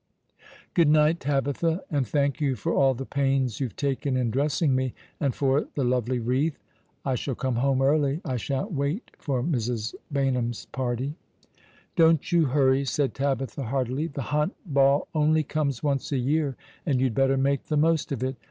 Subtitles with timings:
[0.73, 4.95] "Good night, Tabitha, and thank you for all the pains you've taken in dressing me—
[5.21, 6.57] and for the lovely wreath.
[7.05, 8.19] I shall come home early.
[8.25, 9.93] I shan't wait for Mrs.
[10.11, 11.13] Baynham's party."
[11.95, 14.07] "Don't you hurry," said Tabitha, heartily.
[14.07, 18.23] "The Hunt Ball only comes once a year, and you'd better make the most of
[18.23, 18.37] it.